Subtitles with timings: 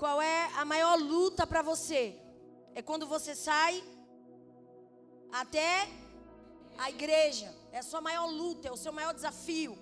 [0.00, 2.02] qual é a maior luta para você?
[2.74, 3.84] É quando você sai
[5.40, 5.86] até
[6.78, 7.48] a igreja.
[7.70, 9.72] É a sua maior luta, é o seu maior desafio,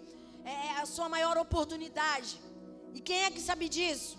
[0.44, 2.32] é a sua maior oportunidade.
[2.96, 4.18] E quem é que sabe disso?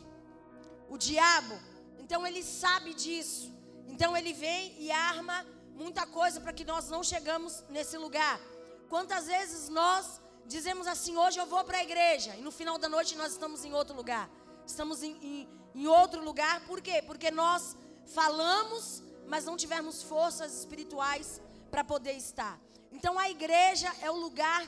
[0.87, 1.55] O diabo.
[2.01, 3.53] Então ele sabe disso.
[3.85, 5.45] Então ele vem e arma
[5.75, 8.39] muita coisa para que nós não chegamos nesse lugar.
[8.87, 12.87] Quantas vezes nós dizemos assim, hoje eu vou para a igreja, e no final da
[12.87, 14.27] noite nós estamos em outro lugar.
[14.69, 17.01] Estamos em, em, em outro lugar, por quê?
[17.01, 17.75] Porque nós
[18.05, 22.55] falamos, mas não tivemos forças espirituais para poder estar.
[22.91, 24.61] Então a igreja é o lugar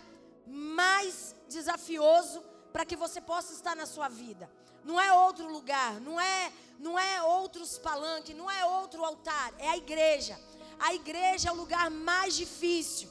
[0.48, 2.42] mais desafioso
[2.74, 4.50] para que você possa estar na sua vida.
[4.84, 9.70] Não é outro lugar, não é, não é outros palanques, não é outro altar, é
[9.70, 10.36] a igreja.
[10.80, 13.08] A igreja é o lugar mais difícil.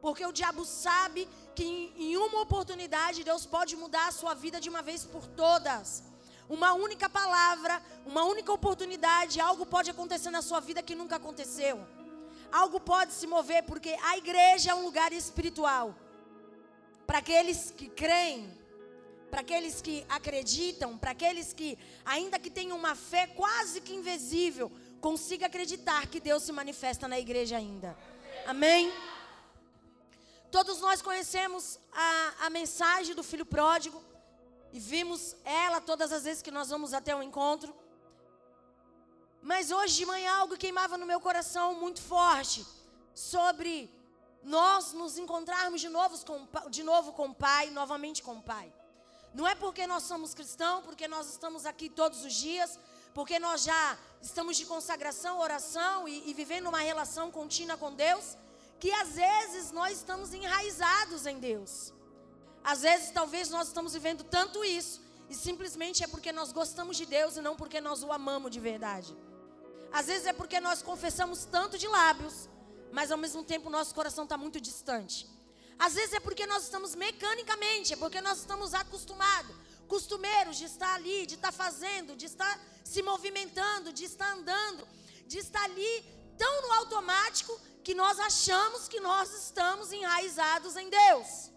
[0.00, 4.60] Porque o diabo sabe que em, em uma oportunidade Deus pode mudar a sua vida
[4.60, 6.02] de uma vez por todas.
[6.48, 11.84] Uma única palavra, uma única oportunidade, algo pode acontecer na sua vida que nunca aconteceu.
[12.52, 15.94] Algo pode se mover, porque a igreja é um lugar espiritual.
[17.06, 18.56] Para aqueles que creem,
[19.30, 24.70] para aqueles que acreditam, para aqueles que, ainda que tenham uma fé quase que invisível,
[25.00, 27.96] consiga acreditar que Deus se manifesta na igreja ainda.
[28.46, 28.92] Amém?
[30.50, 34.02] Todos nós conhecemos a, a mensagem do filho pródigo
[34.72, 37.74] e vimos ela todas as vezes que nós vamos até o encontro.
[39.42, 42.66] Mas hoje de manhã algo queimava no meu coração muito forte
[43.14, 43.90] sobre
[44.42, 48.72] nós nos encontrarmos de novo com, de novo com o Pai, novamente com o Pai.
[49.34, 52.78] Não é porque nós somos cristãos, porque nós estamos aqui todos os dias,
[53.12, 58.36] porque nós já estamos de consagração, oração e, e vivendo uma relação contínua com Deus,
[58.78, 61.92] que às vezes nós estamos enraizados em Deus.
[62.72, 65.00] Às vezes, talvez nós estamos vivendo tanto isso,
[65.30, 68.58] e simplesmente é porque nós gostamos de Deus e não porque nós o amamos de
[68.58, 69.16] verdade.
[69.92, 72.48] Às vezes é porque nós confessamos tanto de lábios,
[72.92, 75.28] mas ao mesmo tempo nosso coração está muito distante.
[75.78, 79.54] Às vezes é porque nós estamos mecanicamente, é porque nós estamos acostumados
[79.86, 84.82] costumeiros de estar ali, de estar fazendo, de estar se movimentando, de estar andando,
[85.24, 86.04] de estar ali
[86.36, 91.55] tão no automático que nós achamos que nós estamos enraizados em Deus.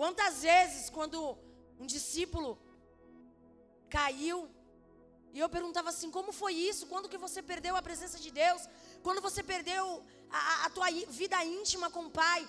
[0.00, 1.38] Quantas vezes, quando
[1.78, 2.58] um discípulo
[3.88, 4.38] caiu,
[5.32, 6.86] e eu perguntava assim: como foi isso?
[6.86, 8.62] Quando que você perdeu a presença de Deus?
[9.02, 9.84] Quando você perdeu
[10.30, 10.88] a, a tua
[11.20, 12.40] vida íntima com o Pai?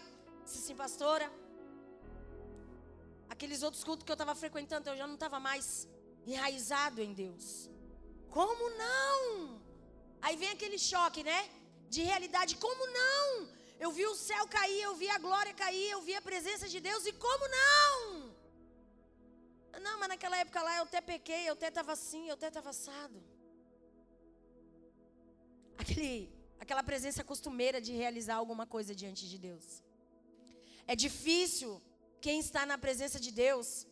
[0.43, 1.27] Disse assim, pastora,
[3.27, 5.87] aqueles outros cultos que eu estava frequentando, eu já não estava mais
[6.25, 7.69] enraizado em Deus.
[8.29, 9.61] Como não?
[10.21, 11.49] Aí vem aquele choque, né?
[11.89, 12.57] De realidade.
[12.57, 13.54] Como não?
[13.79, 16.79] Eu vi o céu cair, eu vi a glória cair, eu vi a presença de
[16.79, 18.35] Deus e como não?
[19.85, 22.69] Não, mas naquela época lá eu até pequei, eu até estava assim, eu até estava
[22.69, 23.21] assado.
[25.77, 29.83] Aquele, aquela presença costumeira de realizar alguma coisa diante de Deus.
[30.87, 31.81] É difícil
[32.21, 33.85] quem está na presença de Deus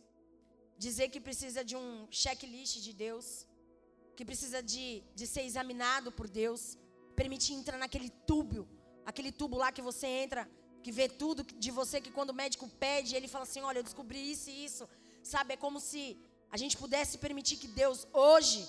[0.76, 3.46] dizer que precisa de um checklist de Deus,
[4.16, 6.78] que precisa de, de ser examinado por Deus,
[7.14, 8.66] permitir entrar naquele tubo,
[9.04, 10.48] aquele tubo lá que você entra,
[10.82, 13.82] que vê tudo de você, que quando o médico pede, ele fala assim: Olha, eu
[13.82, 14.88] descobri isso e isso.
[15.22, 16.18] Sabe, é como se
[16.50, 18.66] a gente pudesse permitir que Deus, hoje,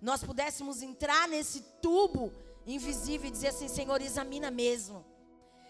[0.00, 2.32] nós pudéssemos entrar nesse tubo
[2.66, 5.04] invisível e dizer assim: Senhor, examina mesmo.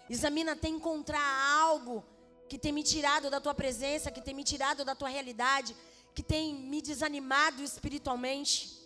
[0.08, 1.28] Examina até encontrar
[1.60, 2.04] algo
[2.48, 5.76] que tem me tirado da tua presença, que tem me tirado da tua realidade,
[6.14, 8.77] que tem me desanimado espiritualmente.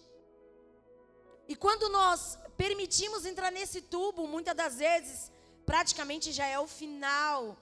[1.52, 5.30] E quando nós permitimos entrar nesse tubo, muitas das vezes,
[5.66, 7.58] praticamente já é o final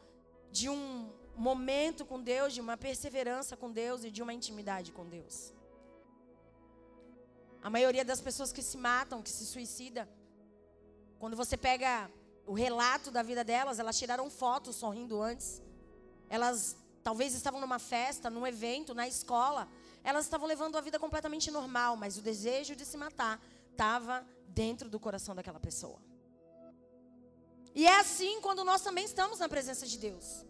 [0.58, 1.10] de um
[1.48, 5.52] momento com Deus, de uma perseverança com Deus e de uma intimidade com Deus.
[7.60, 10.06] A maioria das pessoas que se matam, que se suicidam,
[11.18, 12.08] quando você pega
[12.46, 15.60] o relato da vida delas, elas tiraram fotos sorrindo antes.
[16.28, 19.66] Elas talvez estavam numa festa, num evento, na escola.
[20.04, 24.88] Elas estavam levando a vida completamente normal, mas o desejo de se matar estava dentro
[24.88, 25.99] do coração daquela pessoa.
[27.75, 30.44] E é assim quando nós também estamos na presença de Deus.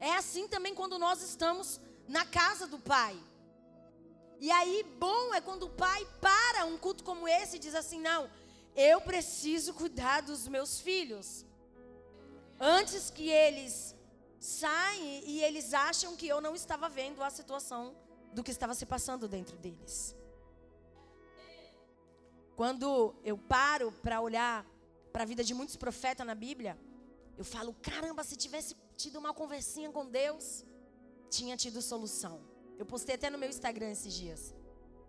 [0.00, 3.16] É assim também quando nós estamos na casa do Pai.
[4.40, 8.00] E aí, bom é quando o pai para um culto como esse e diz assim:
[8.00, 8.28] não,
[8.74, 11.46] eu preciso cuidar dos meus filhos.
[12.58, 13.94] Antes que eles
[14.40, 17.94] saem e eles acham que eu não estava vendo a situação
[18.32, 20.16] do que estava se passando dentro deles.
[22.56, 24.66] Quando eu paro para olhar
[25.12, 26.78] para a vida de muitos profetas na Bíblia,
[27.36, 30.64] eu falo: caramba, se tivesse tido uma conversinha com Deus,
[31.30, 32.40] tinha tido solução.
[32.78, 34.54] Eu postei até no meu Instagram esses dias.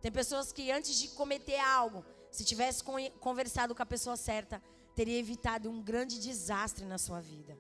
[0.02, 2.84] Tem pessoas que antes de cometer algo, se tivesse
[3.20, 4.62] conversado com a pessoa certa,
[4.96, 7.58] teria evitado um grande desastre na sua vida.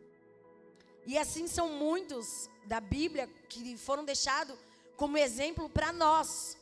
[1.05, 4.57] E assim são muitos da Bíblia que foram deixados
[4.95, 6.57] como exemplo para nós,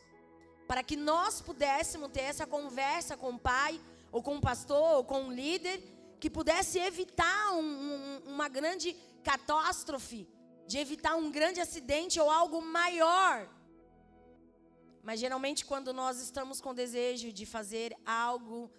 [0.71, 3.77] para que nós pudéssemos ter essa conversa com o pai,
[4.09, 5.83] ou com o pastor, ou com um líder,
[6.17, 10.21] que pudesse evitar um, um, uma grande catástrofe,
[10.65, 13.49] de evitar um grande acidente ou algo maior.
[15.03, 18.71] Mas geralmente, quando nós estamos com desejo de fazer algo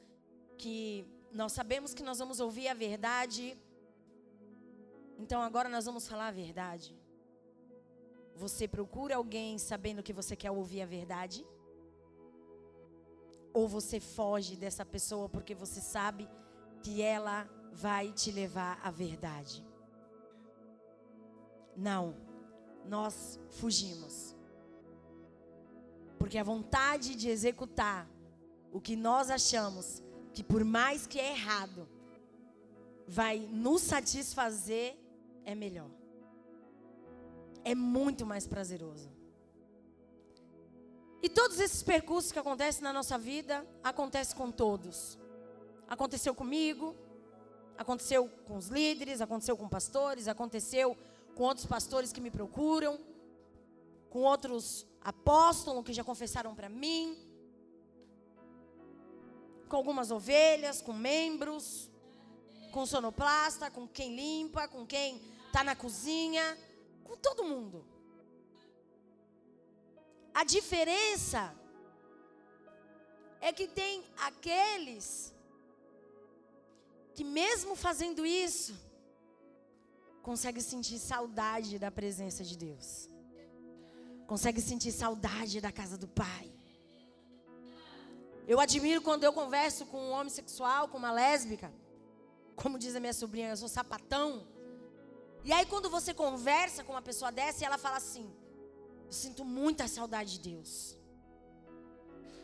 [0.56, 3.54] que nós sabemos que nós vamos ouvir a verdade,
[5.18, 6.98] então agora nós vamos falar a verdade.
[8.34, 11.44] Você procura alguém sabendo que você quer ouvir a verdade?
[13.52, 16.28] Ou você foge dessa pessoa porque você sabe
[16.82, 19.64] que ela vai te levar à verdade?
[21.76, 22.14] Não,
[22.86, 24.36] nós fugimos.
[26.18, 28.08] Porque a vontade de executar
[28.72, 30.02] o que nós achamos
[30.32, 31.88] que, por mais que é errado,
[33.06, 34.96] vai nos satisfazer,
[35.44, 35.90] é melhor
[37.64, 39.10] é muito mais prazeroso.
[41.22, 45.16] E todos esses percursos que acontecem na nossa vida, acontecem com todos.
[45.88, 46.96] Aconteceu comigo,
[47.78, 50.96] aconteceu com os líderes, aconteceu com pastores, aconteceu
[51.36, 52.98] com outros pastores que me procuram,
[54.10, 57.16] com outros apóstolos que já confessaram para mim,
[59.68, 61.88] com algumas ovelhas, com membros,
[62.72, 66.58] com sonoplasta, com quem limpa, com quem está na cozinha
[67.04, 67.84] com todo mundo.
[70.34, 71.54] A diferença
[73.40, 75.34] é que tem aqueles
[77.14, 78.74] que, mesmo fazendo isso,
[80.22, 83.10] consegue sentir saudade da presença de Deus,
[84.26, 86.50] consegue sentir saudade da casa do Pai.
[88.46, 91.72] Eu admiro quando eu converso com um homossexual, com uma lésbica,
[92.56, 94.46] como diz a minha sobrinha, eu sou sapatão.
[95.44, 98.26] E aí quando você conversa com uma pessoa dessa, ela fala assim:
[99.12, 100.72] "Eu sinto muita saudade de Deus.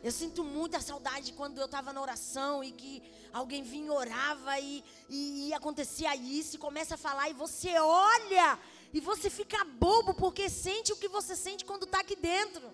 [0.07, 2.93] Eu sinto muita saudade quando eu estava na oração e que
[3.39, 8.47] alguém vinha orava e, e, e, acontecia isso e começa a falar e você olha
[8.93, 12.65] e você fica bobo porque sente o que você sente quando está aqui dentro.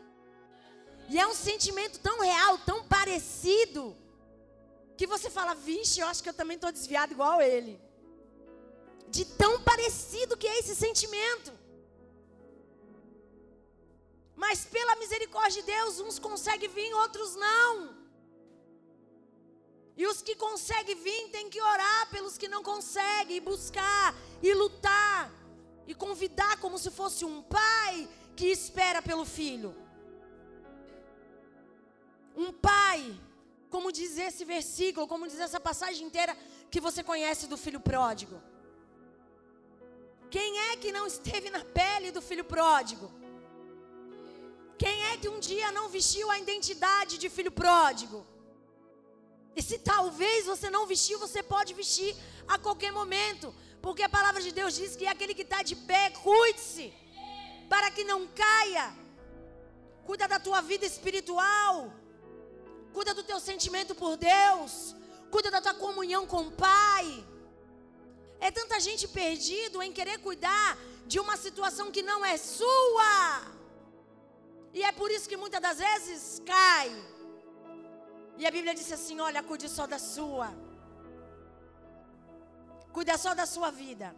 [1.09, 3.83] E é um sentimento tão real, tão parecido,
[4.99, 7.75] que você fala, vixe, eu acho que eu também estou desviado igual ele
[9.15, 11.51] de tão parecido que é esse sentimento.
[14.35, 17.95] Mas pela misericórdia de Deus, uns conseguem vir, outros não.
[19.97, 24.53] E os que conseguem vir têm que orar pelos que não conseguem, e buscar e
[24.53, 25.31] lutar
[25.87, 29.75] e convidar como se fosse um pai que espera pelo filho.
[32.35, 32.99] Um pai,
[33.69, 36.35] como diz esse versículo, como diz essa passagem inteira
[36.69, 38.41] que você conhece do filho pródigo.
[40.29, 43.09] Quem é que não esteve na pele do filho pródigo?
[44.77, 48.25] Quem é que um dia não vestiu a identidade de filho pródigo?
[49.55, 52.15] E se talvez você não vestiu, você pode vestir
[52.47, 56.09] a qualquer momento, porque a palavra de Deus diz que aquele que está de pé,
[56.09, 56.93] cuide-se,
[57.69, 58.87] para que não caia.
[60.05, 61.91] Cuida da tua vida espiritual,
[62.93, 64.95] cuida do teu sentimento por Deus,
[65.31, 67.25] cuida da tua comunhão com o Pai.
[68.39, 73.54] É tanta gente perdido em querer cuidar de uma situação que não é sua.
[74.77, 76.89] E é por isso que muitas das vezes cai.
[78.37, 80.49] E a Bíblia disse assim: olha, cuide só da sua.
[82.91, 84.13] Cuida só da sua vida.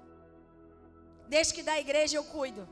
[1.27, 2.67] Deixa que da igreja eu cuido.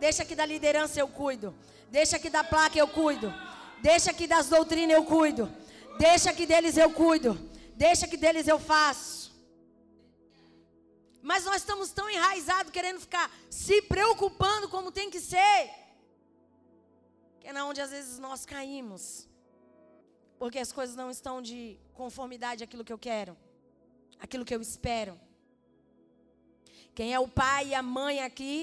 [0.00, 1.54] Deixa que da liderança eu cuido.
[1.88, 3.32] Deixa que da placa eu cuido.
[3.80, 5.44] Deixa que das doutrinas eu cuido.
[5.96, 7.34] Deixa que deles eu cuido.
[7.76, 9.32] Deixa que deles eu faço.
[11.22, 15.77] Mas nós estamos tão enraizados querendo ficar se preocupando como tem que ser.
[17.48, 19.26] É na onde às vezes nós caímos.
[20.38, 21.60] Porque as coisas não estão de
[21.94, 23.34] conformidade àquilo que eu quero,
[24.24, 25.18] aquilo que eu espero.
[26.94, 28.54] Quem é o pai e a mãe aqui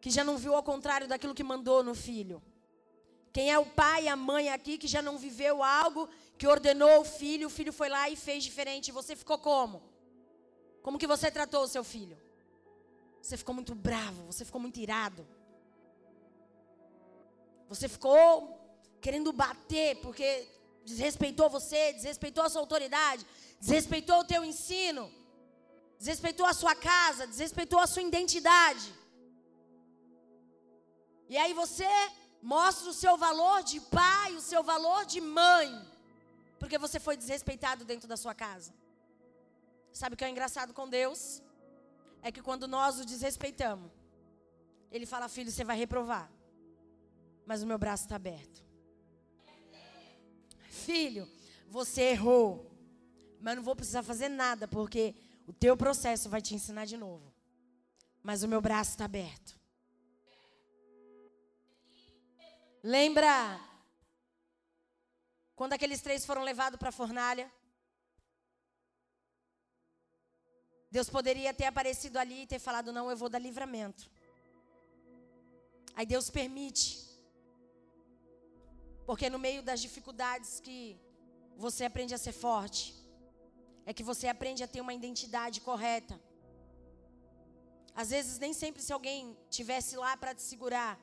[0.00, 2.42] que já não viu ao contrário daquilo que mandou no filho?
[3.32, 7.02] Quem é o pai e a mãe aqui que já não viveu algo que ordenou
[7.02, 9.80] o filho, o filho foi lá e fez diferente, você ficou como?
[10.82, 12.18] Como que você tratou o seu filho?
[13.22, 15.35] Você ficou muito bravo, você ficou muito irado.
[17.68, 18.58] Você ficou
[19.00, 20.48] querendo bater porque
[20.84, 23.26] desrespeitou você, desrespeitou a sua autoridade,
[23.60, 25.12] desrespeitou o teu ensino,
[25.98, 28.94] desrespeitou a sua casa, desrespeitou a sua identidade.
[31.28, 31.88] E aí você
[32.54, 35.68] Mostra o seu valor de pai, o seu valor de mãe.
[36.60, 38.72] Porque você foi desrespeitado dentro da sua casa.
[39.92, 41.42] Sabe o que é engraçado com Deus?
[42.22, 43.90] É que quando nós o desrespeitamos,
[44.92, 46.30] Ele fala: Filho, você vai reprovar.
[47.46, 48.66] Mas o meu braço está aberto.
[50.68, 51.30] Filho,
[51.68, 52.70] você errou.
[53.40, 55.14] Mas não vou precisar fazer nada, porque
[55.46, 57.32] o teu processo vai te ensinar de novo.
[58.22, 59.56] Mas o meu braço está aberto.
[62.82, 63.60] Lembra
[65.54, 67.50] quando aqueles três foram levados para a fornalha?
[70.90, 74.10] Deus poderia ter aparecido ali e ter falado: Não, eu vou dar livramento.
[75.94, 77.05] Aí Deus permite.
[79.06, 81.00] Porque no meio das dificuldades que
[81.56, 82.94] você aprende a ser forte,
[83.86, 86.20] é que você aprende a ter uma identidade correta.
[87.94, 91.00] Às vezes, nem sempre se alguém tivesse lá para te segurar,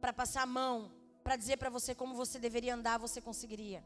[0.00, 0.92] para passar a mão,
[1.24, 3.82] para dizer para você como você deveria andar, você conseguiria.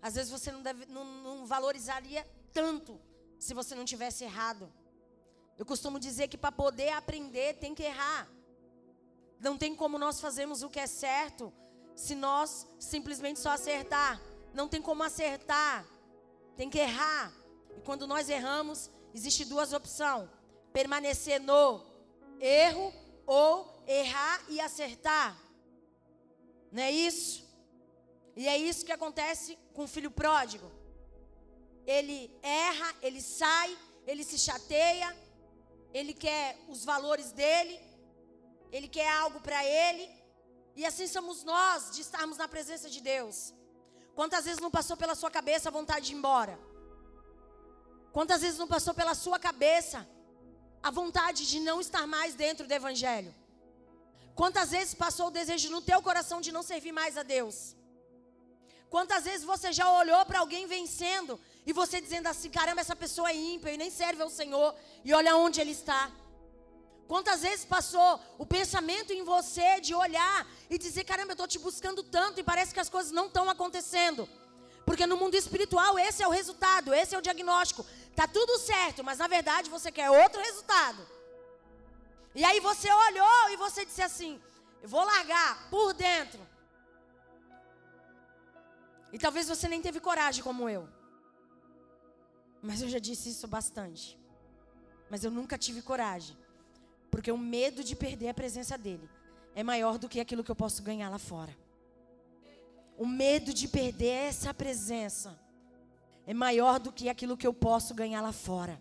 [0.00, 2.98] Às vezes você não, deve, não, não valorizaria tanto
[3.38, 4.72] se você não tivesse errado.
[5.56, 8.28] Eu costumo dizer que para poder aprender tem que errar.
[9.38, 11.52] Não tem como nós fazermos o que é certo
[11.94, 14.20] se nós simplesmente só acertar.
[14.52, 15.86] Não tem como acertar.
[16.56, 17.32] Tem que errar.
[17.76, 20.28] E quando nós erramos, existe duas opções:
[20.72, 21.84] permanecer no
[22.40, 22.92] erro
[23.26, 25.36] ou errar e acertar.
[26.70, 27.44] Não é isso?
[28.36, 30.70] E é isso que acontece com o filho pródigo.
[31.86, 35.14] Ele erra, ele sai, ele se chateia,
[35.92, 37.80] ele quer os valores dele,
[38.72, 40.23] ele quer algo para ele.
[40.76, 43.54] E assim somos nós de estarmos na presença de Deus.
[44.14, 46.58] Quantas vezes não passou pela sua cabeça a vontade de ir embora?
[48.12, 50.06] Quantas vezes não passou pela sua cabeça
[50.82, 53.34] a vontade de não estar mais dentro do evangelho?
[54.34, 57.74] Quantas vezes passou o desejo no teu coração de não servir mais a Deus?
[58.90, 63.30] Quantas vezes você já olhou para alguém vencendo e você dizendo assim: caramba, essa pessoa
[63.30, 66.10] é ímpia e nem serve ao Senhor, e olha onde ele está?
[67.06, 71.58] Quantas vezes passou o pensamento em você de olhar e dizer: caramba, eu estou te
[71.58, 74.28] buscando tanto e parece que as coisas não estão acontecendo?
[74.86, 77.84] Porque no mundo espiritual esse é o resultado, esse é o diagnóstico.
[78.16, 81.06] Tá tudo certo, mas na verdade você quer outro resultado.
[82.34, 84.40] E aí você olhou e você disse assim:
[84.82, 86.40] eu vou largar por dentro.
[89.12, 90.88] E talvez você nem teve coragem como eu.
[92.62, 94.18] Mas eu já disse isso bastante.
[95.10, 96.36] Mas eu nunca tive coragem.
[97.14, 99.08] Porque o medo de perder a presença dele
[99.54, 101.56] é maior do que aquilo que eu posso ganhar lá fora.
[102.98, 105.38] O medo de perder essa presença
[106.26, 108.80] é maior do que aquilo que eu posso ganhar lá fora.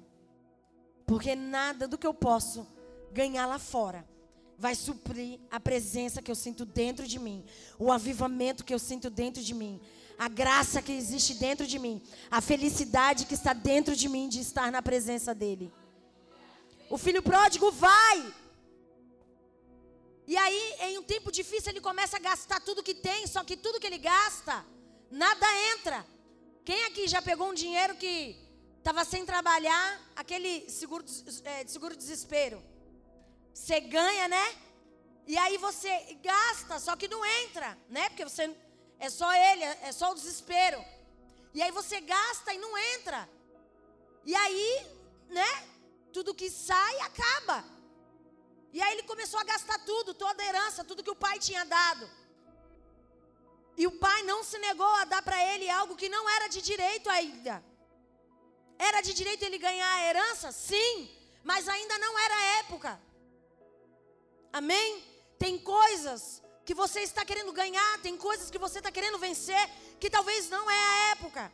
[1.05, 2.65] Porque nada do que eu posso
[3.11, 4.03] ganhar lá fora
[4.57, 7.45] vai suprir a presença que eu sinto dentro de mim,
[7.77, 9.79] o avivamento que eu sinto dentro de mim,
[10.17, 14.39] a graça que existe dentro de mim, a felicidade que está dentro de mim de
[14.39, 15.71] estar na presença dele.
[16.93, 18.17] O filho pródigo vai.
[20.27, 23.57] E aí, em um tempo difícil, ele começa a gastar tudo que tem, só que
[23.57, 24.63] tudo que ele gasta,
[25.09, 26.05] nada entra.
[26.63, 28.37] Quem aqui já pegou um dinheiro que
[28.77, 31.03] estava sem trabalhar, aquele seguro,
[31.45, 32.63] é, seguro desespero?
[33.51, 34.55] Você ganha, né?
[35.25, 38.07] E aí você gasta, só que não entra, né?
[38.09, 38.55] Porque você
[38.99, 40.79] é só ele, é só o desespero.
[41.55, 43.27] E aí você gasta e não entra.
[44.23, 44.85] E aí,
[45.31, 45.72] né?
[46.15, 47.57] Tudo que sai acaba.
[48.75, 51.63] E aí ele começou a gastar tudo, toda a herança, tudo que o pai tinha
[51.77, 52.05] dado.
[53.81, 56.61] E o pai não se negou a dar para ele algo que não era de
[56.61, 57.55] direito ainda.
[58.77, 60.51] Era de direito ele ganhar a herança?
[60.51, 61.09] Sim,
[61.43, 62.91] mas ainda não era a época.
[64.51, 65.03] Amém?
[65.43, 69.63] Tem coisas que você está querendo ganhar, tem coisas que você está querendo vencer,
[69.99, 71.51] que talvez não é a época.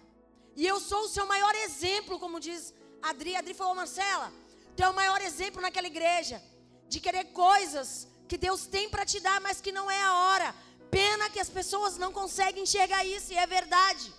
[0.56, 3.36] E eu sou o seu maior exemplo, como diz Adri.
[3.36, 4.32] Adri falou, Marcela,
[4.76, 6.42] tu é o maior exemplo naquela igreja,
[6.88, 10.56] de querer coisas que Deus tem para te dar, mas que não é a hora.
[10.92, 14.14] Pena que as pessoas não conseguem enxergar isso, e é verdade.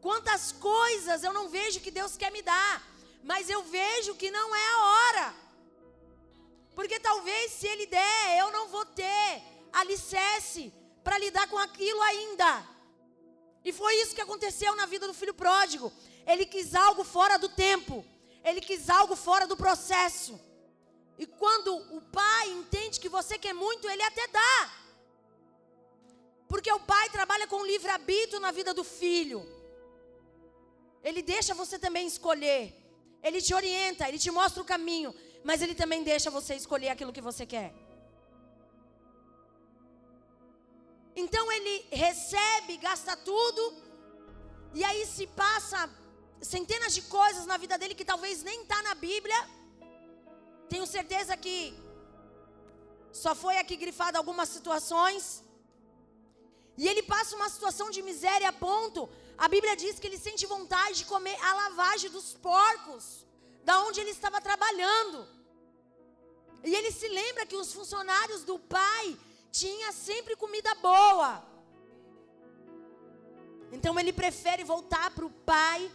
[0.00, 2.74] Quantas coisas eu não vejo que Deus quer me dar,
[3.22, 5.34] mas eu vejo que não é a hora.
[6.74, 10.72] Porque talvez se ele der, eu não vou ter alicerce
[11.02, 12.64] para lidar com aquilo ainda.
[13.64, 15.92] E foi isso que aconteceu na vida do filho pródigo.
[16.26, 18.04] Ele quis algo fora do tempo.
[18.44, 20.40] Ele quis algo fora do processo.
[21.18, 24.70] E quando o pai entende que você quer muito, ele até dá.
[26.46, 29.40] Porque o pai trabalha com livre-arbítrio na vida do filho.
[31.02, 32.74] Ele deixa você também escolher.
[33.22, 35.14] Ele te orienta, ele te mostra o caminho
[35.48, 37.74] mas Ele também deixa você escolher aquilo que você quer.
[41.16, 43.62] Então ele recebe, gasta tudo,
[44.72, 45.90] e aí se passa
[46.40, 49.38] centenas de coisas na vida dele que talvez nem está na Bíblia.
[50.68, 51.74] Tenho certeza que
[53.12, 55.42] só foi aqui grifado algumas situações.
[56.76, 59.08] E ele passa uma situação de miséria a ponto.
[59.36, 63.26] A Bíblia diz que ele sente vontade de comer a lavagem dos porcos,
[63.64, 65.26] da onde ele estava trabalhando.
[66.64, 69.16] E ele se lembra que os funcionários do pai
[69.50, 71.44] tinha sempre comida boa.
[73.72, 75.90] Então ele prefere voltar para o pai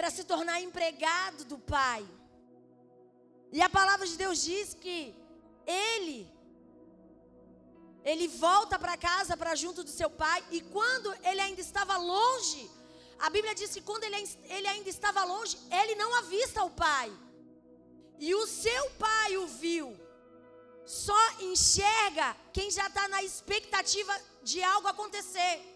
[0.00, 2.02] para se tornar empregado do pai.
[3.52, 5.14] E a palavra de Deus diz que
[5.66, 6.20] ele
[8.02, 12.62] ele volta para casa para junto do seu pai e quando ele ainda estava longe,
[13.18, 14.16] a Bíblia diz que quando ele,
[14.56, 17.12] ele ainda estava longe, ele não avista o pai.
[18.18, 19.94] E o seu pai o viu
[20.86, 25.69] só enxerga quem já está na expectativa de algo acontecer.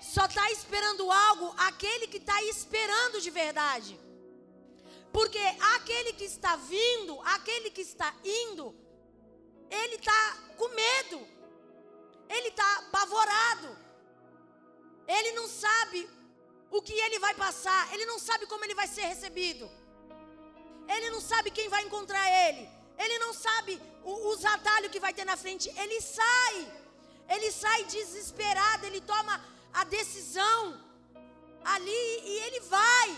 [0.00, 3.98] Só está esperando algo aquele que está esperando de verdade.
[5.12, 5.38] Porque
[5.76, 8.74] aquele que está vindo, aquele que está indo,
[9.70, 11.26] ele está com medo,
[12.28, 13.76] ele está apavorado,
[15.06, 16.08] ele não sabe
[16.70, 19.68] o que ele vai passar, ele não sabe como ele vai ser recebido,
[20.88, 22.78] ele não sabe quem vai encontrar ele.
[22.98, 25.68] Ele não sabe os atalhos que vai ter na frente.
[25.82, 26.56] Ele sai.
[27.28, 28.84] Ele sai desesperado.
[28.86, 29.34] Ele toma
[29.72, 30.80] a decisão
[31.64, 33.16] ali e ele vai.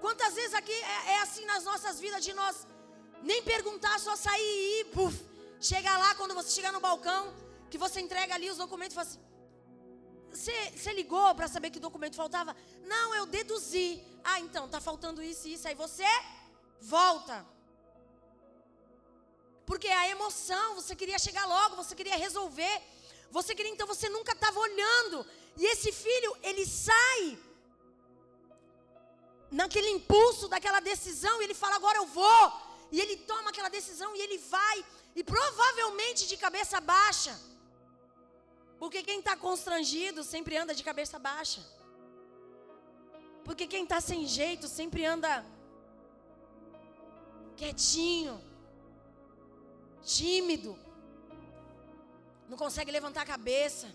[0.00, 2.66] Quantas vezes aqui é, é assim nas nossas vidas de nós
[3.22, 5.24] nem perguntar, só sair e ir, puf,
[5.60, 7.34] chega lá quando você chegar no balcão,
[7.70, 9.24] que você entrega ali os documentos e fala assim:
[10.34, 12.56] você, ligou para saber que documento faltava?
[12.82, 14.02] Não, eu deduzi.
[14.22, 15.68] Ah, então, tá faltando isso e isso.
[15.68, 16.04] Aí você
[16.80, 17.46] volta.
[19.64, 22.82] Porque a emoção, você queria chegar logo, você queria resolver.
[23.36, 25.16] Você queria, então você nunca estava olhando.
[25.60, 27.22] E esse filho, ele sai
[29.60, 32.44] naquele impulso daquela decisão, e ele fala: agora eu vou.
[32.94, 34.76] E ele toma aquela decisão e ele vai,
[35.18, 37.34] e provavelmente de cabeça baixa.
[38.80, 41.62] Porque quem está constrangido sempre anda de cabeça baixa.
[43.46, 45.32] Porque quem está sem jeito sempre anda
[47.56, 48.36] quietinho,
[50.14, 50.72] tímido,
[52.48, 53.88] não consegue levantar a cabeça,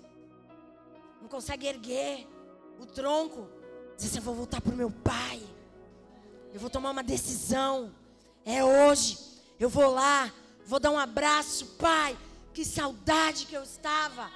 [1.22, 2.28] não consegue erguer
[2.80, 3.50] o tronco,
[3.96, 5.42] dizer assim: eu vou voltar para o meu pai,
[6.54, 7.94] eu vou tomar uma decisão,
[8.46, 9.18] é hoje,
[9.60, 10.34] eu vou lá,
[10.66, 12.18] vou dar um abraço, pai,
[12.54, 14.30] que saudade que eu estava.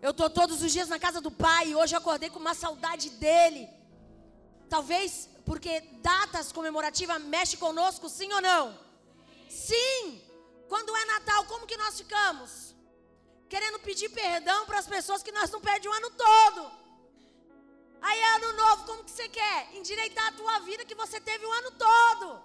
[0.00, 2.54] Eu estou todos os dias na casa do pai e hoje eu acordei com uma
[2.54, 3.68] saudade dele.
[4.68, 8.78] Talvez porque datas comemorativas mexe conosco, sim ou não?
[9.48, 10.22] Sim.
[10.68, 12.67] Quando é Natal, como que nós ficamos?
[13.48, 16.70] Querendo pedir perdão para as pessoas que nós não pedimos o ano todo.
[18.00, 19.74] Aí é ano novo, como que você quer?
[19.74, 22.42] Endireitar a tua vida que você teve o ano todo.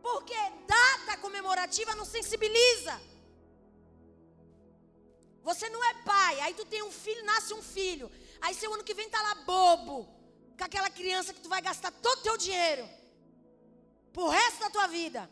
[0.00, 3.00] Porque data comemorativa não sensibiliza.
[5.42, 8.10] Você não é pai, aí tu tem um filho, nasce um filho.
[8.40, 10.06] Aí seu ano que vem tá lá bobo
[10.56, 12.88] com aquela criança que tu vai gastar todo o teu dinheiro
[14.12, 15.30] pro resto da tua vida.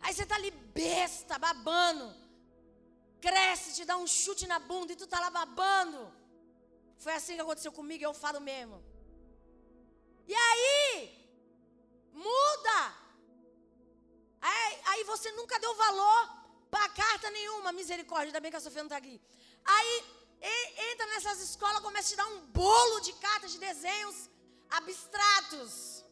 [0.00, 2.21] Aí você tá ali besta, babando.
[3.24, 6.00] Cresce, te dá um chute na bunda e tu tá lá babando.
[7.04, 8.76] Foi assim que aconteceu comigo e eu falo mesmo.
[10.32, 10.86] E aí,
[12.12, 12.78] muda.
[14.40, 16.20] Aí, aí você nunca deu valor
[16.70, 19.20] para carta nenhuma, misericórdia, ainda bem que a Sofia não está aqui.
[19.64, 19.92] Aí
[20.90, 24.16] entra nessas escolas, começa a te dar um bolo de cartas de desenhos
[24.70, 26.04] abstratos.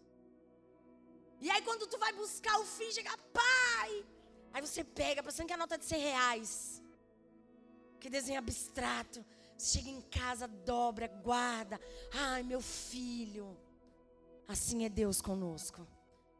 [1.40, 4.06] E aí quando tu vai buscar o fim, chega, pai.
[4.52, 6.79] Aí você pega, pensando que é a nota de 100 reais.
[8.00, 9.24] Que desenho abstrato.
[9.56, 11.78] Você chega em casa, dobra, guarda.
[12.12, 13.56] Ai, meu filho.
[14.48, 15.86] Assim é Deus conosco.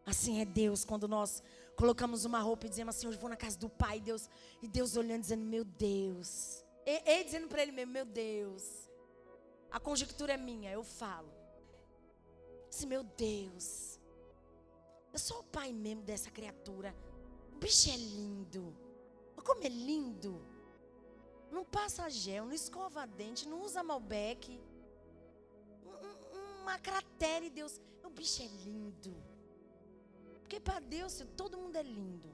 [0.05, 1.43] Assim é Deus quando nós
[1.77, 4.29] colocamos uma roupa e dizemos assim, hoje vou na casa do Pai, Deus,
[4.61, 8.89] e Deus olhando dizendo, meu Deus, ele dizendo para ele mesmo: Meu Deus,
[9.71, 11.31] a conjectura é minha, eu falo.
[12.69, 13.99] Assim, meu Deus,
[15.13, 16.95] eu sou o pai mesmo dessa criatura.
[17.53, 18.77] O bicho é lindo.
[19.37, 20.41] Mas como é lindo.
[21.51, 24.61] Não passa gel, não escova dente, não usa Malbec.
[26.63, 27.81] Uma cratera, Deus.
[28.05, 29.15] O bicho é lindo.
[30.41, 32.31] Porque para Deus, todo mundo é lindo.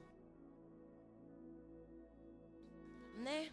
[3.25, 3.51] Né?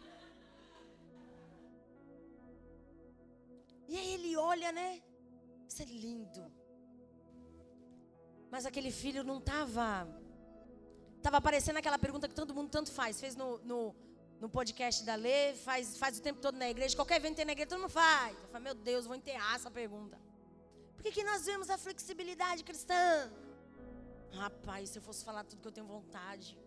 [3.89, 5.03] E aí ele olha, né?
[5.69, 6.53] Isso é lindo.
[8.51, 10.07] Mas aquele filho não estava.
[10.07, 13.19] Estava Tava aparecendo aquela pergunta que todo mundo tanto faz.
[13.19, 13.95] Fez no, no,
[14.41, 16.97] no podcast da Lê, faz, faz o tempo todo na igreja.
[16.97, 18.37] Qualquer evento tem na igreja, todo mundo faz.
[18.43, 20.19] Eu falo, meu Deus, vou enterrar essa pergunta.
[20.97, 23.31] Por que, que nós vemos a flexibilidade cristã?
[24.33, 26.59] Rapaz, se eu fosse falar tudo que eu tenho vontade,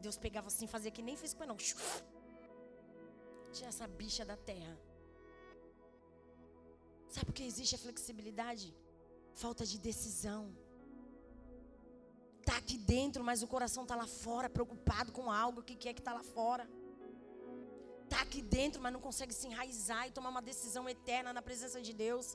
[0.00, 1.56] Deus pegava assim, fazia que nem fez com não.
[3.52, 4.76] Tinha essa bicha da terra.
[7.08, 8.74] Sabe por que existe a flexibilidade?
[9.32, 10.42] Falta de decisão.
[12.44, 16.02] Tá aqui dentro, mas o coração tá lá fora, preocupado com algo que quer que
[16.02, 16.68] tá lá fora.
[18.14, 21.80] Tá aqui dentro, mas não consegue se enraizar e tomar uma decisão eterna na presença
[21.86, 22.26] de Deus,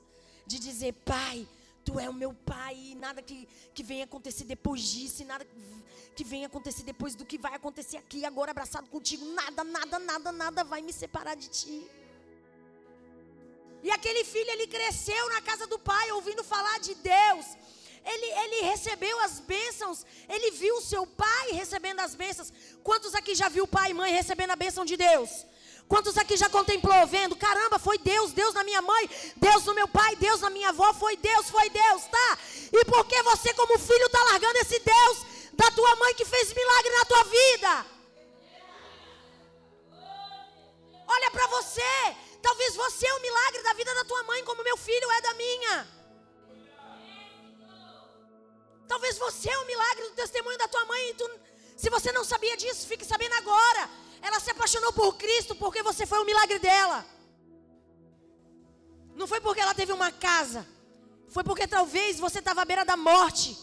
[0.46, 1.38] de dizer: "Pai,
[1.84, 5.46] Tu é o meu pai, e nada que, que venha acontecer depois disso, e nada
[6.14, 10.32] que venha acontecer depois do que vai acontecer aqui, agora abraçado contigo, nada, nada, nada,
[10.32, 11.90] nada vai me separar de ti.
[13.82, 17.46] E aquele filho, ele cresceu na casa do pai, ouvindo falar de Deus.
[18.04, 22.52] Ele, ele recebeu as bênçãos, ele viu o seu pai recebendo as bênçãos.
[22.82, 25.46] Quantos aqui já viu pai e mãe recebendo a bênção de Deus?
[25.90, 27.34] Quantos aqui já contemplou vendo?
[27.34, 30.94] Caramba, foi Deus, Deus na minha mãe, Deus no meu pai, Deus na minha avó,
[30.94, 32.38] foi Deus, foi Deus, tá?
[32.72, 35.16] E por que você, como filho, está largando esse Deus
[35.52, 37.86] da tua mãe que fez milagre na tua vida?
[41.08, 41.92] Olha para você,
[42.40, 45.34] talvez você é o milagre da vida da tua mãe, como meu filho é da
[45.34, 45.88] minha.
[48.86, 51.14] Talvez você é o milagre do testemunho da tua mãe.
[51.14, 51.28] Tu,
[51.76, 53.90] se você não sabia disso, fique sabendo agora.
[54.22, 57.06] Ela se apaixonou por Cristo porque você foi um milagre dela.
[59.14, 60.66] Não foi porque ela teve uma casa.
[61.28, 63.56] Foi porque talvez você estava à beira da morte.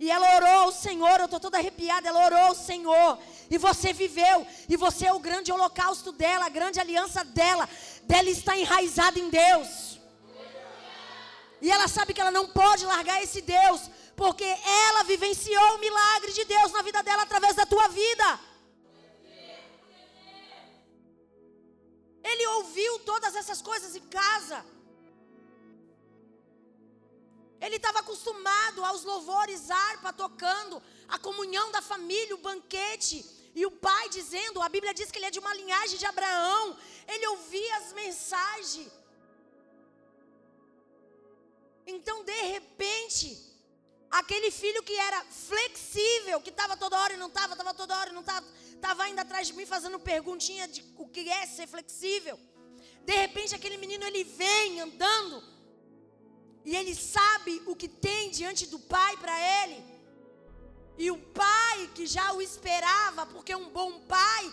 [0.00, 2.08] E ela orou ao Senhor, eu estou toda arrepiada.
[2.08, 3.18] Ela orou ao Senhor.
[3.50, 4.46] E você viveu.
[4.68, 7.68] E você é o grande holocausto dela, a grande aliança dela.
[8.04, 9.98] Dela está enraizada em Deus.
[11.60, 13.90] E ela sabe que ela não pode largar esse Deus.
[14.14, 18.40] Porque ela vivenciou o milagre de Deus na vida dela através da tua vida.
[22.30, 24.58] Ele ouviu todas essas coisas em casa.
[27.64, 30.76] Ele estava acostumado aos louvores, harpa tocando,
[31.16, 33.18] a comunhão da família, o banquete.
[33.60, 36.64] E o pai dizendo, a Bíblia diz que ele é de uma linhagem de Abraão.
[37.12, 38.92] Ele ouvia as mensagens.
[41.94, 43.26] Então, de repente,
[44.20, 48.10] aquele filho que era flexível, que estava toda hora e não estava, estava toda hora
[48.10, 48.46] e não estava
[48.78, 52.36] estava indo atrás de mim fazendo perguntinha de o que é ser flexível.
[53.08, 55.36] De repente aquele menino ele vem andando
[56.68, 59.78] e ele sabe o que tem diante do pai para ele.
[61.04, 64.44] E o pai que já o esperava, porque um bom pai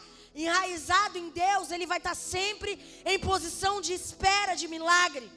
[0.44, 2.72] enraizado em Deus, ele vai estar sempre
[3.06, 5.28] em posição de espera de milagre.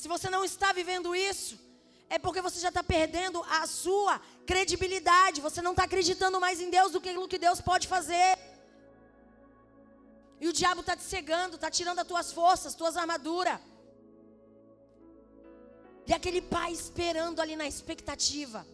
[0.00, 1.54] Se você não está vivendo isso,
[2.14, 4.20] é porque você já está perdendo a sua
[4.50, 5.40] credibilidade.
[5.48, 8.30] Você não está acreditando mais em Deus do que no que Deus pode fazer.
[10.40, 13.60] E o diabo está te cegando, está tirando as tuas forças, tuas armaduras.
[16.08, 18.66] E aquele pai esperando ali na expectativa.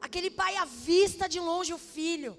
[0.00, 2.32] Aquele pai à vista de longe o filho.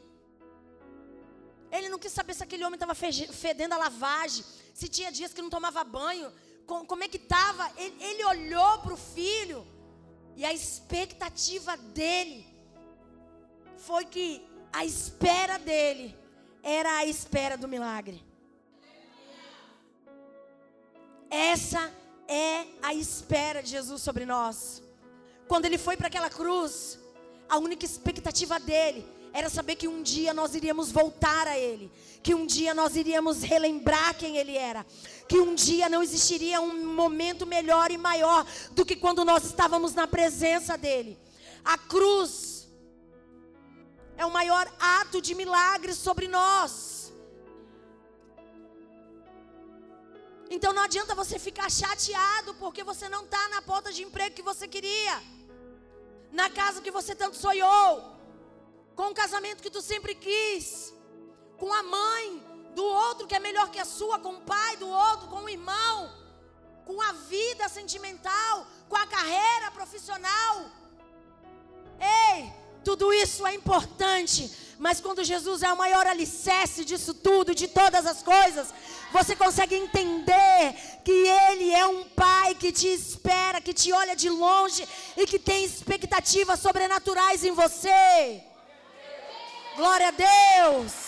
[1.71, 5.41] Ele não quis saber se aquele homem estava fedendo a lavagem, se tinha dias que
[5.41, 6.33] não tomava banho,
[6.65, 7.71] como é que estava.
[7.77, 9.61] Ele, ele olhou para o filho
[10.35, 12.45] e a expectativa dele
[13.77, 16.15] foi que a espera dele
[16.61, 18.23] era a espera do milagre.
[21.29, 21.91] Essa
[22.27, 24.81] é a espera de Jesus sobre nós.
[25.47, 26.99] Quando ele foi para aquela cruz,
[27.49, 31.91] a única expectativa dele era saber que um dia nós iríamos voltar a Ele,
[32.23, 34.85] que um dia nós iríamos relembrar quem Ele era,
[35.27, 39.93] que um dia não existiria um momento melhor e maior do que quando nós estávamos
[39.93, 41.19] na presença dEle.
[41.65, 42.69] A cruz
[44.15, 47.11] é o maior ato de milagre sobre nós.
[50.49, 54.49] Então não adianta você ficar chateado porque você não está na porta de emprego que
[54.51, 55.21] você queria,
[56.31, 58.13] na casa que você tanto sonhou
[58.95, 60.93] com o casamento que tu sempre quis,
[61.63, 62.43] com a mãe
[62.75, 65.49] do outro que é melhor que a sua, com o pai do outro, com o
[65.49, 66.11] irmão,
[66.85, 70.65] com a vida sentimental, com a carreira profissional.
[72.01, 72.51] Ei,
[72.83, 78.05] tudo isso é importante, mas quando Jesus é o maior alicerce disso tudo, de todas
[78.05, 78.67] as coisas,
[79.13, 84.29] você consegue entender que Ele é um Pai que te espera, que te olha de
[84.29, 88.43] longe e que tem expectativas sobrenaturais em você.
[89.77, 91.02] Glória a Deus.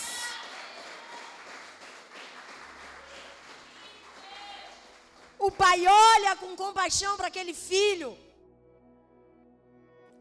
[5.38, 8.16] O pai olha com compaixão para aquele filho.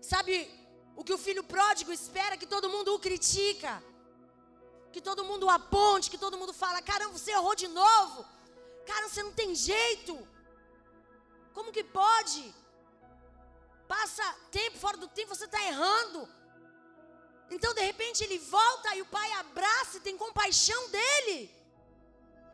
[0.02, 0.34] Sabe
[0.96, 2.38] o que o filho pródigo espera?
[2.38, 3.82] Que todo mundo o critica.
[4.92, 8.26] Que todo mundo o aponte, que todo mundo fala: caramba, você errou de novo.
[8.86, 10.16] Cara, você não tem jeito.
[11.54, 12.54] Como que pode?
[13.88, 16.28] Passa tempo fora do tempo, você está errando.
[17.50, 21.55] Então, de repente, ele volta e o pai abraça e tem compaixão dele.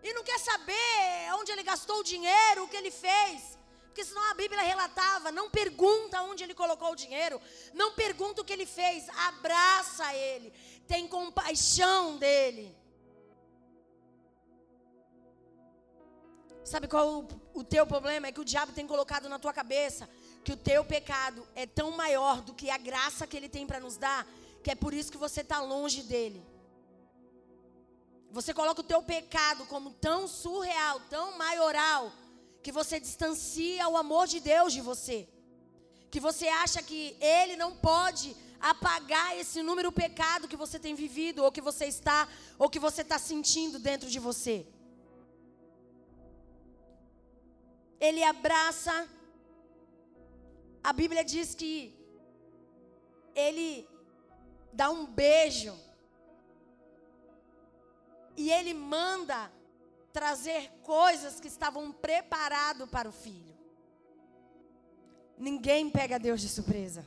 [0.04, 3.58] E não quer saber onde ele gastou o dinheiro, o que ele fez.
[3.86, 7.42] Porque senão a Bíblia relatava, não pergunta onde ele colocou o dinheiro,
[7.74, 10.54] não pergunta o que ele fez, abraça ele,
[10.88, 12.74] tem compaixão dele.
[16.64, 18.28] Sabe qual o, o teu problema?
[18.28, 20.10] É que o diabo tem colocado na tua cabeça
[20.44, 23.80] que o teu pecado é tão maior do que a graça que ele tem para
[23.80, 24.28] nos dar,
[24.64, 26.44] que é por isso que você está longe dele.
[28.38, 32.12] Você coloca o teu pecado como tão surreal, tão maioral,
[32.64, 35.28] que você distancia o amor de Deus de você.
[36.10, 38.30] Que você acha que ele não pode
[38.72, 42.20] apagar esse número pecado que você tem vivido, ou que você está,
[42.58, 44.66] ou que você está sentindo dentro de você.
[48.00, 48.96] Ele abraça.
[50.84, 51.74] A Bíblia diz que
[53.36, 53.88] ele
[54.72, 55.74] dá um beijo.
[58.36, 59.52] E ele manda
[60.12, 63.56] trazer coisas que estavam preparadas para o filho.
[65.38, 67.06] Ninguém pega Deus de surpresa.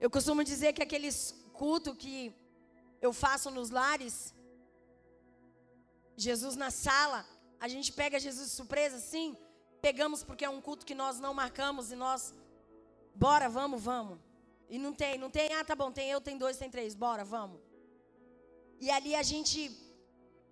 [0.00, 2.34] Eu costumo dizer que aqueles cultos que
[3.00, 4.34] eu faço nos lares,
[6.16, 7.26] Jesus na sala,
[7.60, 9.36] a gente pega Jesus de surpresa, sim.
[9.80, 12.34] Pegamos porque é um culto que nós não marcamos e nós,
[13.14, 14.18] bora, vamos, vamos.
[14.68, 17.24] E não tem, não tem, ah, tá bom, tem eu, tem dois, tem três, bora,
[17.24, 17.60] vamos.
[18.80, 19.70] E ali a gente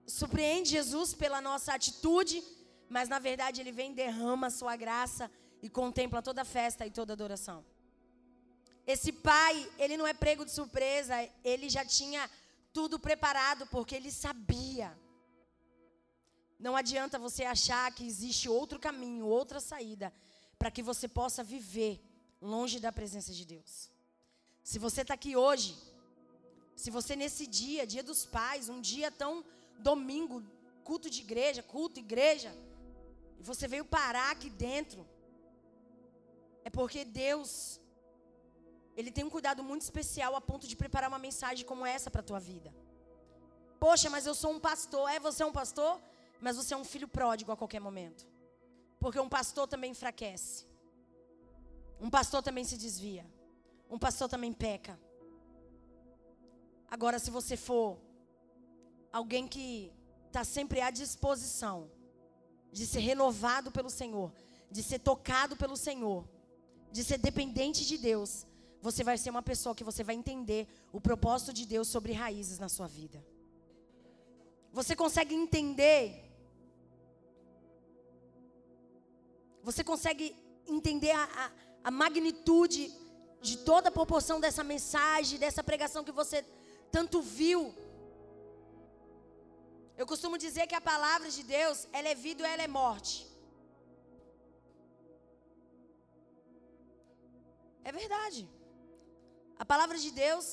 [0.06, 2.42] surpreende Jesus pela nossa atitude,
[2.88, 5.30] mas na verdade ele vem, derrama a sua graça
[5.62, 7.64] e contempla toda a festa e toda a adoração.
[8.86, 12.30] Esse pai, ele não é prego de surpresa, ele já tinha
[12.72, 14.96] tudo preparado porque ele sabia.
[16.58, 20.12] Não adianta você achar que existe outro caminho, outra saída
[20.58, 22.00] para que você possa viver
[22.40, 23.90] longe da presença de Deus.
[24.70, 25.68] Se você está aqui hoje
[26.82, 29.42] se você nesse dia, dia dos pais, um dia tão
[29.78, 30.42] domingo,
[30.84, 32.54] culto de igreja, culto, igreja,
[33.40, 35.06] e você veio parar aqui dentro,
[36.62, 37.80] é porque Deus,
[38.94, 42.20] Ele tem um cuidado muito especial a ponto de preparar uma mensagem como essa para
[42.20, 42.70] a tua vida.
[43.80, 45.08] Poxa, mas eu sou um pastor.
[45.10, 45.98] É, você é um pastor,
[46.40, 48.26] mas você é um filho pródigo a qualquer momento.
[48.98, 50.66] Porque um pastor também enfraquece.
[52.00, 53.24] Um pastor também se desvia.
[53.90, 54.98] Um pastor também peca.
[56.88, 57.98] Agora, se você for
[59.12, 59.92] alguém que
[60.26, 61.90] está sempre à disposição
[62.72, 64.32] de ser renovado pelo Senhor,
[64.70, 66.28] de ser tocado pelo Senhor,
[66.90, 68.46] de ser dependente de Deus,
[68.80, 72.58] você vai ser uma pessoa que você vai entender o propósito de Deus sobre raízes
[72.58, 73.24] na sua vida.
[74.72, 76.22] Você consegue entender?
[79.62, 81.52] Você consegue entender a, a,
[81.84, 82.92] a magnitude
[83.48, 86.38] de toda a proporção dessa mensagem, dessa pregação que você
[86.96, 87.60] tanto viu.
[90.00, 93.14] Eu costumo dizer que a palavra de Deus, ela é vida ou ela é morte.
[97.88, 98.42] É verdade.
[99.62, 100.46] A palavra de Deus,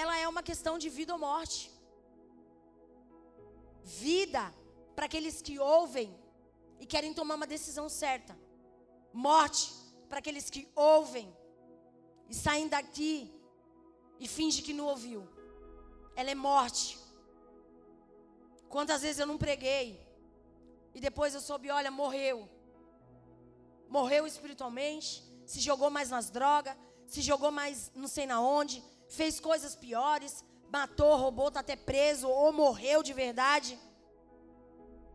[0.00, 1.62] ela é uma questão de vida ou morte.
[4.02, 4.44] Vida
[4.96, 6.08] para aqueles que ouvem
[6.82, 8.34] e querem tomar uma decisão certa.
[9.28, 9.64] Morte
[10.08, 11.26] para aqueles que ouvem
[12.28, 13.32] e saem daqui
[14.18, 15.36] e fingem que não ouviu
[16.16, 16.98] ela é morte.
[18.70, 20.00] Quantas vezes eu não preguei
[20.94, 22.48] e depois eu soube, olha, morreu.
[23.86, 26.74] Morreu espiritualmente, se jogou mais nas drogas,
[27.06, 32.28] se jogou mais não sei na onde, fez coisas piores, matou, roubou, está até preso
[32.28, 33.78] ou morreu de verdade.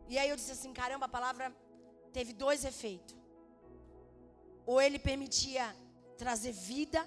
[0.07, 1.53] E aí eu disse assim, caramba, a palavra
[2.13, 3.15] teve dois efeitos.
[4.65, 5.75] Ou ele permitia
[6.23, 7.01] trazer vida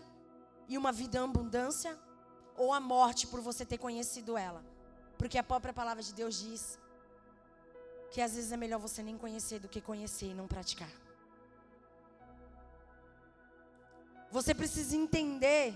[0.70, 1.92] e uma vida em abundância,
[2.62, 4.62] ou a morte por você ter conhecido ela.
[5.18, 6.62] Porque a própria palavra de Deus diz
[8.12, 10.92] que às vezes é melhor você nem conhecer do que conhecer e não praticar.
[14.36, 15.66] Você precisa entender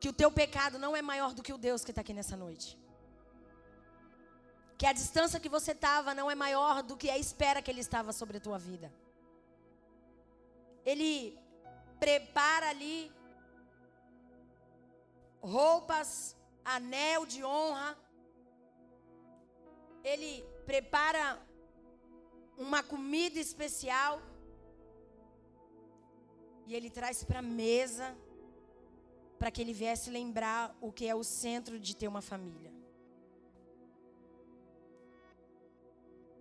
[0.00, 2.36] que o teu pecado não é maior do que o Deus que está aqui nessa
[2.44, 2.68] noite.
[4.76, 7.84] Que a distância que você estava não é maior do que a espera que Ele
[7.88, 8.88] estava sobre a tua vida.
[10.90, 11.12] Ele
[12.04, 12.96] prepara ali
[15.56, 16.10] roupas,
[16.64, 17.90] anel de honra.
[20.02, 20.32] Ele
[20.70, 21.24] prepara
[22.66, 24.14] uma comida especial
[26.68, 28.06] E ele traz para a mesa
[29.38, 32.70] para que ele viesse lembrar o que é o centro de ter uma família.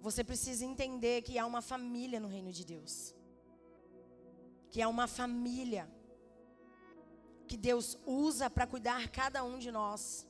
[0.01, 3.15] Você precisa entender que há uma família no reino de Deus.
[4.69, 5.89] Que há uma família
[7.47, 10.27] que Deus usa para cuidar cada um de nós.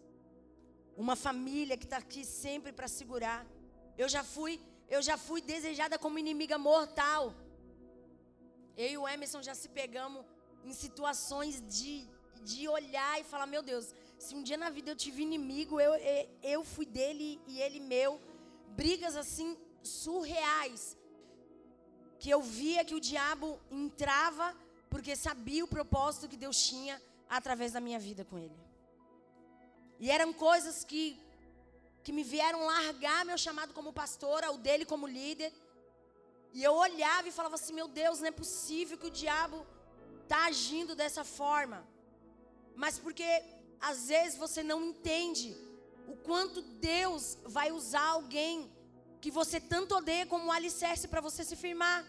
[0.96, 3.46] Uma família que está aqui sempre para segurar.
[3.98, 7.34] Eu já fui, eu já fui desejada como inimiga mortal.
[8.76, 10.24] Eu e o Emerson já se pegamos
[10.64, 12.08] em situações de
[12.52, 15.94] de olhar e falar: meu Deus, se um dia na vida eu tive inimigo, eu,
[16.42, 18.20] eu fui dele e ele meu.
[18.80, 20.98] Brigas assim surreais.
[22.20, 24.56] Que eu via que o diabo entrava
[24.90, 28.58] porque sabia o propósito que Deus tinha através da minha vida com ele.
[30.00, 31.20] E eram coisas que,
[32.04, 35.52] que me vieram largar meu chamado como pastora, o dele como líder.
[36.54, 39.66] E eu olhava e falava assim: meu Deus, não é possível que o diabo
[40.24, 41.86] está agindo dessa forma
[42.78, 43.28] mas porque
[43.82, 45.58] às vezes você não entende
[46.08, 48.72] o quanto Deus vai usar alguém
[49.22, 52.06] que você tanto odeia como um alicerce para você se firmar.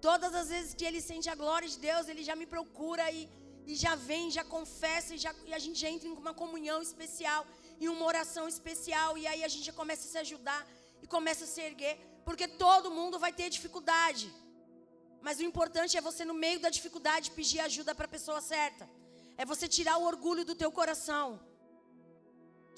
[0.00, 3.28] Todas as vezes que ele sente a glória de Deus, ele já me procura e,
[3.66, 6.80] e já vem, já confessa e, já, e a gente já entra em uma comunhão
[6.82, 7.46] especial,
[7.80, 10.60] em uma oração especial, e aí a gente já começa a se ajudar
[11.02, 14.32] e começa a se erguer, porque todo mundo vai ter dificuldade.
[15.26, 18.88] Mas o importante é você, no meio da dificuldade, pedir ajuda para a pessoa certa.
[19.36, 21.40] É você tirar o orgulho do teu coração.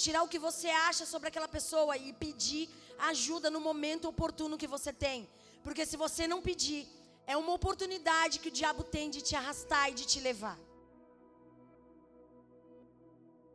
[0.04, 2.64] Tirar o que você acha sobre aquela pessoa e pedir
[3.11, 5.28] ajuda no momento oportuno que você tem.
[5.64, 6.82] Porque se você não pedir,
[7.26, 10.58] é uma oportunidade que o diabo tem de te arrastar e de te levar.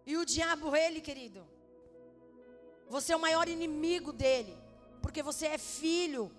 [0.05, 1.41] E o diabo, ele, querido,
[2.89, 4.55] você é o maior inimigo dele.
[5.01, 6.31] Porque você é filho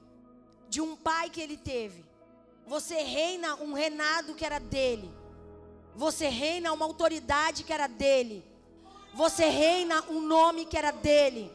[0.69, 2.05] de um pai que ele teve.
[2.67, 5.11] Você reina um reinado que era dele.
[5.95, 8.45] Você reina uma autoridade que era dele.
[9.15, 11.51] Você reina um nome que era dele.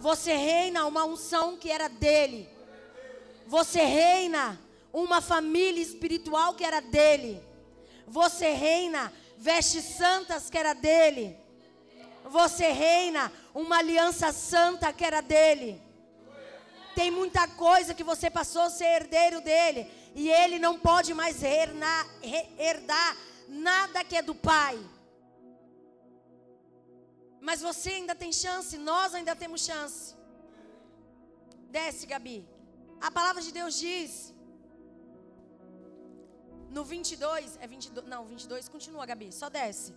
[0.00, 2.48] Você reina uma unção que era dele.
[3.46, 4.60] Você reina
[4.92, 7.40] uma família espiritual que era dele.
[8.04, 11.36] Você reina vestes santas que era dele.
[12.24, 15.80] Você reina uma aliança santa que era dele.
[16.96, 19.88] Tem muita coisa que você passou a ser herdeiro dele.
[20.16, 24.76] E ele não pode mais herdar nada que é do pai.
[27.40, 30.16] Mas você ainda tem chance, nós ainda temos chance.
[31.70, 32.48] Desce, Gabi.
[33.00, 34.34] A palavra de Deus diz
[36.70, 39.94] no 22, é 22, não, 22 continua, Gabi, só desce.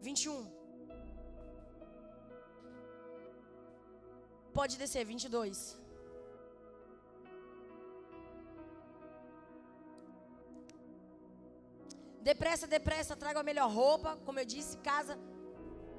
[0.00, 0.56] 21.
[4.52, 5.76] Pode descer, 22.
[12.26, 15.16] Depressa, depressa, traga a melhor roupa, como eu disse, casa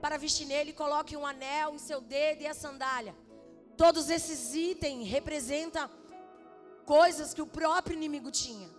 [0.01, 3.15] para vestir nele, coloque um anel em seu dedo e a sandália.
[3.77, 5.89] Todos esses itens representam
[6.85, 8.69] coisas que o próprio inimigo tinha.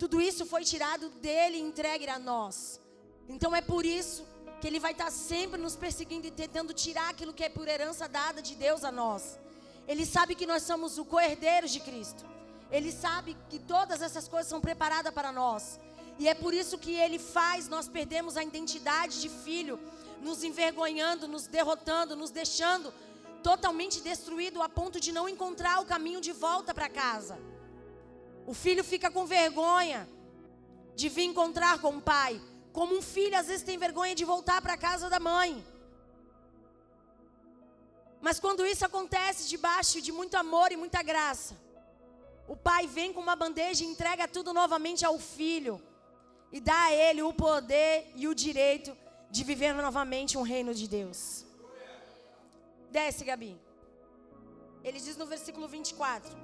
[0.00, 2.80] Tudo isso foi tirado dele e entregue a nós.
[3.28, 4.26] Então é por isso
[4.60, 8.08] que ele vai estar sempre nos perseguindo e tentando tirar aquilo que é por herança
[8.08, 9.38] dada de Deus a nós.
[9.86, 12.24] Ele sabe que nós somos o co-herdeiros de Cristo.
[12.68, 15.78] Ele sabe que todas essas coisas são preparadas para nós.
[16.20, 19.80] E é por isso que ele faz nós perdemos a identidade de filho,
[20.20, 22.92] nos envergonhando, nos derrotando, nos deixando
[23.42, 27.38] totalmente destruído a ponto de não encontrar o caminho de volta para casa.
[28.46, 30.06] O filho fica com vergonha
[30.94, 32.38] de vir encontrar com o pai,
[32.70, 35.64] como um filho às vezes tem vergonha de voltar para a casa da mãe.
[38.20, 41.56] Mas quando isso acontece debaixo de muito amor e muita graça,
[42.46, 45.82] o pai vem com uma bandeja e entrega tudo novamente ao filho
[46.52, 48.96] e dá a ele o poder e o direito
[49.30, 51.44] de viver novamente um reino de Deus.
[52.90, 53.56] Desce, Gabi.
[54.82, 56.36] Ele diz no versículo 24: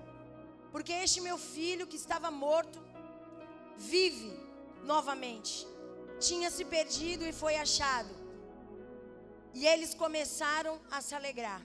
[0.70, 2.80] Porque este meu filho que estava morto
[3.76, 4.32] vive
[4.84, 5.66] novamente,
[6.20, 8.14] tinha se perdido e foi achado.
[9.52, 11.62] E eles começaram a se alegrar.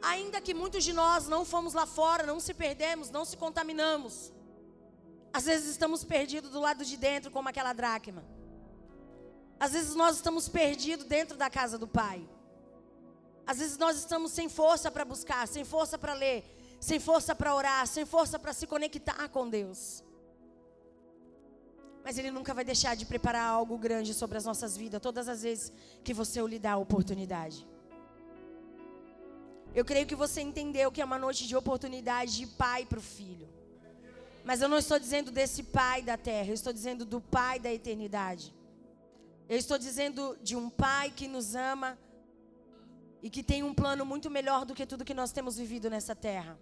[0.00, 4.32] Ainda que muitos de nós não fomos lá fora, não se perdemos, não se contaminamos.
[5.32, 8.24] Às vezes estamos perdidos do lado de dentro, como aquela dracma.
[9.60, 12.26] Às vezes nós estamos perdidos dentro da casa do Pai.
[13.46, 16.44] Às vezes nós estamos sem força para buscar, sem força para ler,
[16.80, 20.04] sem força para orar, sem força para se conectar com Deus.
[22.04, 25.42] Mas Ele nunca vai deixar de preparar algo grande sobre as nossas vidas, todas as
[25.42, 25.72] vezes
[26.04, 27.66] que você lhe dá a oportunidade.
[29.74, 33.02] Eu creio que você entendeu que é uma noite de oportunidade de pai para o
[33.02, 33.48] filho.
[34.48, 37.70] Mas eu não estou dizendo desse pai da terra, eu estou dizendo do pai da
[37.70, 38.54] eternidade.
[39.46, 41.98] Eu estou dizendo de um pai que nos ama
[43.20, 46.16] e que tem um plano muito melhor do que tudo que nós temos vivido nessa
[46.16, 46.58] terra.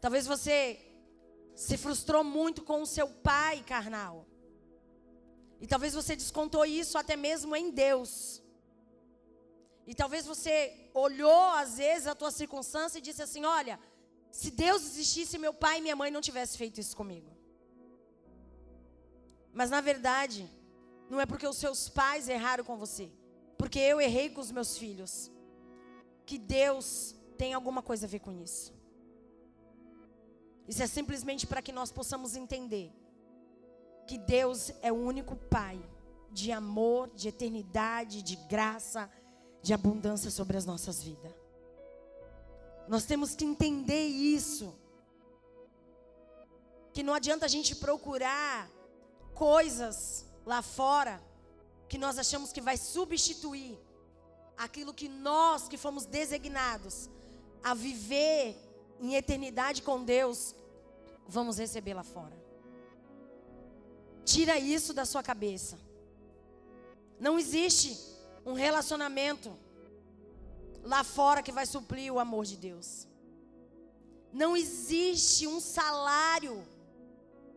[0.00, 0.80] Talvez você
[1.54, 4.24] se frustrou muito com o seu pai carnal.
[5.60, 8.42] E talvez você descontou isso até mesmo em Deus.
[9.86, 13.78] E talvez você olhou às vezes a tua circunstância e disse assim: "Olha,
[14.32, 17.30] se Deus existisse, meu pai e minha mãe não tivessem feito isso comigo".
[19.52, 20.48] Mas na verdade,
[21.08, 23.10] não é porque os seus pais erraram com você,
[23.58, 25.30] porque eu errei com os meus filhos,
[26.24, 28.72] que Deus tem alguma coisa a ver com isso.
[30.66, 32.90] Isso é simplesmente para que nós possamos entender
[34.06, 35.78] que Deus é o único Pai
[36.30, 39.10] de amor, de eternidade, de graça,
[39.60, 41.32] de abundância sobre as nossas vidas.
[42.88, 44.74] Nós temos que entender isso.
[46.92, 48.68] Que não adianta a gente procurar
[49.34, 51.22] coisas lá fora
[51.88, 53.78] que nós achamos que vai substituir
[54.56, 57.08] aquilo que nós que fomos designados
[57.62, 58.56] a viver
[59.00, 60.54] em eternidade com Deus,
[61.26, 62.36] vamos receber lá fora.
[64.24, 65.78] Tira isso da sua cabeça.
[67.18, 67.98] Não existe
[68.44, 69.56] um relacionamento
[70.82, 73.06] lá fora que vai suprir o amor de Deus.
[74.32, 76.66] Não existe um salário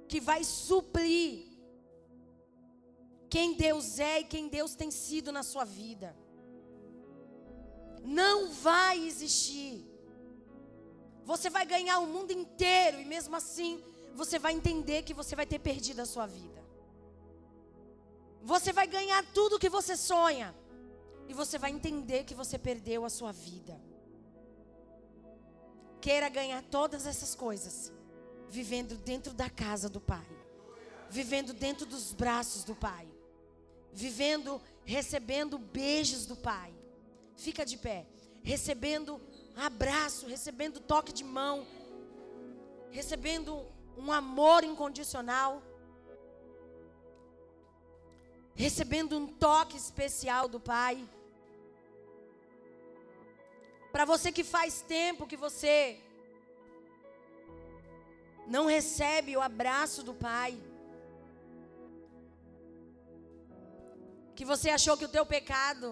[0.08, 1.48] que vai suprir
[3.30, 6.16] quem Deus é e quem Deus tem sido na sua vida.
[8.04, 9.84] Não vai existir.
[11.24, 15.46] Você vai ganhar o mundo inteiro e mesmo assim você vai entender que você vai
[15.46, 16.64] ter perdido a sua vida.
[18.44, 20.54] Você vai ganhar tudo que você sonha
[21.28, 23.80] e você vai entender que você perdeu a sua vida.
[26.02, 27.92] Queira ganhar todas essas coisas
[28.50, 30.28] vivendo dentro da casa do Pai,
[31.10, 33.08] vivendo dentro dos braços do Pai,
[33.92, 36.74] vivendo recebendo beijos do Pai.
[37.36, 38.06] Fica de pé,
[38.44, 39.20] recebendo
[39.56, 41.66] abraço, recebendo toque de mão,
[42.92, 43.66] recebendo
[43.98, 45.62] um amor incondicional,
[48.54, 51.08] recebendo um toque especial do Pai.
[53.96, 55.74] Para você que faz tempo que você
[58.56, 60.52] não recebe o abraço do Pai,
[64.38, 65.90] que você achou que o teu pecado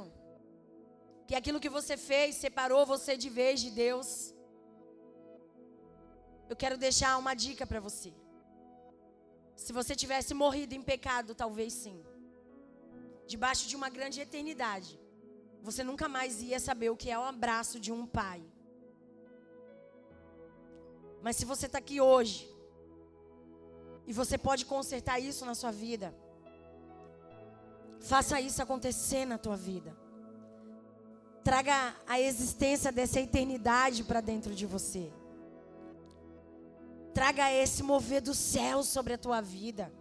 [1.27, 4.07] que aquilo que você fez separou você de vez de Deus.
[6.51, 8.11] Eu quero deixar uma dica para você.
[9.63, 11.97] Se você tivesse morrido em pecado, talvez sim.
[13.33, 14.91] Debaixo de uma grande eternidade,
[15.64, 18.43] você nunca mais ia saber o que é o abraço de um pai.
[21.22, 22.53] Mas se você está aqui hoje,
[24.05, 26.14] e você pode consertar isso na sua vida,
[28.01, 29.95] faça isso acontecer na tua vida.
[31.45, 35.11] Traga a existência dessa eternidade para dentro de você.
[37.14, 39.93] Traga esse mover do céu sobre a tua vida.